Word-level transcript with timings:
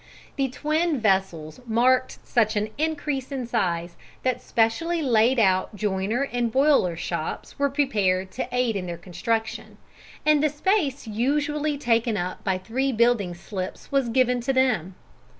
The 0.35 0.49
twin 0.49 0.99
vessels 0.99 1.59
marked 1.67 2.17
such 2.27 2.55
an 2.55 2.69
increase 2.79 3.31
in 3.31 3.45
size 3.45 3.95
that 4.23 4.41
specially 4.41 5.03
laid 5.03 5.37
out 5.37 5.75
joiner 5.75 6.23
and 6.23 6.51
boiler 6.51 6.95
shops 6.97 7.59
were 7.59 7.69
prepared 7.69 8.31
to 8.31 8.47
aid 8.51 8.75
in 8.75 8.87
their 8.87 8.97
construction, 8.97 9.77
and 10.25 10.41
the 10.43 10.49
space 10.49 11.05
usually 11.05 11.77
taken 11.77 12.17
up 12.17 12.43
by 12.43 12.57
three 12.57 12.91
building 12.91 13.35
slips 13.35 13.91
was 13.91 14.09
given 14.09 14.37
up 14.39 14.43
to 14.45 14.53
them. 14.53 14.95